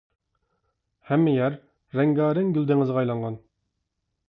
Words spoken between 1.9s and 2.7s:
رەڭگارەڭ گۈل